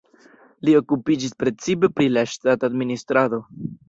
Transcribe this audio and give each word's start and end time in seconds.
Li 0.69 0.73
okupiĝis 0.77 1.35
precipe 1.43 1.89
pri 1.99 2.07
la 2.13 2.23
ŝtata 2.31 2.71
administrado. 2.73 3.41